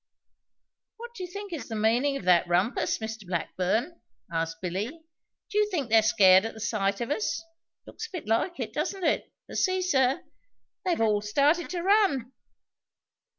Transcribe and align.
"What 0.97 1.13
do 1.13 1.21
you 1.23 1.29
think 1.29 1.53
is 1.53 1.67
the 1.67 1.75
meaning 1.75 2.17
of 2.17 2.23
that 2.23 2.47
rumpus, 2.47 2.97
Mr 2.97 3.27
Blackburn?" 3.27 4.01
asked 4.31 4.59
Billy. 4.59 4.87
"Do 4.87 5.57
you 5.59 5.69
think 5.69 5.89
they're 5.89 6.01
scared 6.01 6.43
at 6.43 6.55
the 6.55 6.59
sight 6.59 7.01
of 7.01 7.11
us? 7.11 7.43
It 7.85 7.91
looks 7.91 8.07
a 8.07 8.11
bit 8.11 8.27
like 8.27 8.59
it, 8.59 8.73
doesn't 8.73 9.03
it; 9.03 9.31
for, 9.45 9.53
see, 9.53 9.79
sir, 9.83 10.23
they've 10.83 11.01
all 11.01 11.21
started 11.21 11.69
to 11.69 11.83
run." 11.83 12.31